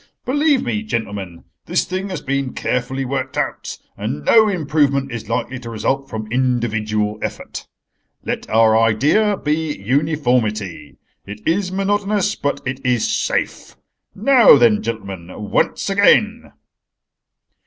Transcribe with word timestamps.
"Believe 0.25 0.63
me, 0.63 0.81
gentlemen, 0.81 1.43
this 1.67 1.85
thing 1.85 2.09
has 2.09 2.21
been 2.21 2.53
carefully 2.53 3.05
worked 3.05 3.37
out, 3.37 3.77
and 3.95 4.25
no 4.25 4.47
improvement 4.49 5.11
is 5.11 5.29
likely 5.29 5.59
to 5.59 5.69
result 5.69 6.09
from 6.09 6.25
individual 6.31 7.19
effort. 7.21 7.67
Let 8.25 8.49
our 8.49 8.75
idea 8.75 9.37
be 9.37 9.77
uniformity. 9.79 10.97
It 11.27 11.47
is 11.47 11.71
monotonous, 11.71 12.33
but 12.33 12.61
it 12.65 12.83
is 12.83 13.07
safe. 13.07 13.75
Now, 14.15 14.57
then, 14.57 14.81
gentlemen, 14.81 15.27
once 15.51 15.87
again." 15.87 16.51